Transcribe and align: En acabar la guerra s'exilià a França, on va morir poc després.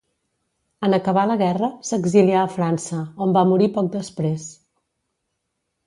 En 0.87 0.95
acabar 0.97 1.25
la 1.31 1.35
guerra 1.41 1.69
s'exilià 1.91 2.39
a 2.45 2.47
França, 2.55 3.05
on 3.27 3.39
va 3.39 3.47
morir 3.53 3.71
poc 3.79 3.93
després. 4.01 4.53